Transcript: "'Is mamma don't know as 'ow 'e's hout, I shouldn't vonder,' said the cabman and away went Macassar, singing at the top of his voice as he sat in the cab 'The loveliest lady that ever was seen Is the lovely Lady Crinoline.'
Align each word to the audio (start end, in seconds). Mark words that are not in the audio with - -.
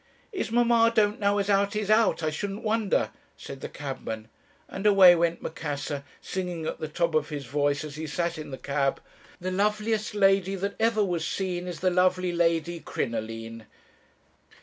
"'Is 0.31 0.51
mamma 0.51 0.91
don't 0.95 1.19
know 1.19 1.37
as 1.37 1.47
'ow 1.47 1.69
'e's 1.75 1.89
hout, 1.89 2.23
I 2.23 2.31
shouldn't 2.31 2.63
vonder,' 2.63 3.11
said 3.37 3.61
the 3.61 3.69
cabman 3.69 4.29
and 4.67 4.87
away 4.87 5.13
went 5.15 5.43
Macassar, 5.43 6.03
singing 6.19 6.65
at 6.65 6.79
the 6.79 6.87
top 6.87 7.13
of 7.13 7.29
his 7.29 7.45
voice 7.45 7.83
as 7.83 7.97
he 7.97 8.07
sat 8.07 8.39
in 8.39 8.49
the 8.49 8.57
cab 8.57 8.99
'The 9.39 9.51
loveliest 9.51 10.15
lady 10.15 10.55
that 10.55 10.73
ever 10.79 11.03
was 11.05 11.27
seen 11.27 11.67
Is 11.67 11.81
the 11.81 11.91
lovely 11.91 12.31
Lady 12.31 12.79
Crinoline.' 12.79 13.67